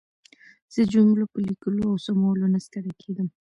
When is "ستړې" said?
2.65-2.93